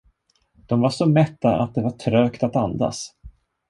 [0.67, 3.13] De var så mätta att det var trögt att andas.